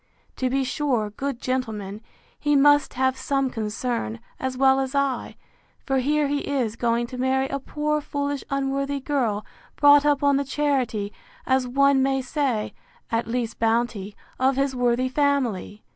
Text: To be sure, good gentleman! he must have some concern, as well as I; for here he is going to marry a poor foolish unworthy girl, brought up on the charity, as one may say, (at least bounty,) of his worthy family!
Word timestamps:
To 0.37 0.49
be 0.49 0.63
sure, 0.63 1.11
good 1.11 1.39
gentleman! 1.39 2.01
he 2.39 2.55
must 2.55 2.95
have 2.95 3.15
some 3.15 3.51
concern, 3.51 4.19
as 4.39 4.57
well 4.57 4.79
as 4.79 4.95
I; 4.95 5.35
for 5.85 5.99
here 5.99 6.27
he 6.27 6.39
is 6.39 6.75
going 6.75 7.05
to 7.05 7.19
marry 7.19 7.47
a 7.49 7.59
poor 7.59 8.01
foolish 8.01 8.43
unworthy 8.49 8.99
girl, 8.99 9.45
brought 9.75 10.03
up 10.03 10.23
on 10.23 10.37
the 10.37 10.43
charity, 10.43 11.13
as 11.45 11.67
one 11.67 12.01
may 12.01 12.19
say, 12.19 12.73
(at 13.11 13.27
least 13.27 13.59
bounty,) 13.59 14.15
of 14.39 14.55
his 14.55 14.75
worthy 14.75 15.07
family! 15.07 15.83